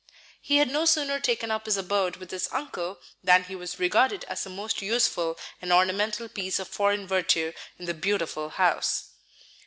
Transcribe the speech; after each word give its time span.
He 0.41 0.57
had 0.57 0.71
no 0.71 0.85
sooner 0.85 1.19
taken 1.19 1.51
up 1.51 1.67
his 1.67 1.77
abode 1.77 2.15
with 2.15 2.31
his 2.31 2.49
uncle 2.51 2.99
than 3.23 3.43
he 3.43 3.55
was 3.55 3.77
regarded 3.77 4.23
as 4.23 4.43
the 4.43 4.49
most 4.49 4.81
useful 4.81 5.37
and 5.61 5.71
ornamental 5.71 6.27
piece 6.27 6.57
of 6.57 6.67
foreign 6.67 7.07
vertu 7.07 7.53
in 7.77 7.85
the 7.85 7.93
beautiful 7.93 8.49
house. 8.49 9.11